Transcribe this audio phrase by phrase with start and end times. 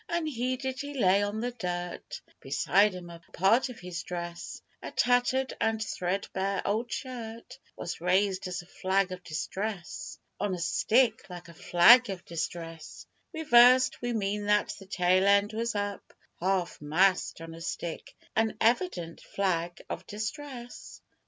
[0.09, 5.53] Unheeded he lay on the dirt; Beside him a part of his dress, A tattered
[5.61, 10.17] and threadbare old shirt Was raised as a flag of distress.
[10.39, 15.53] (On a stick, like a flag of distress Reversed we mean that the tail end
[15.53, 20.99] was up Half mast on a stick an evident flag of distress.)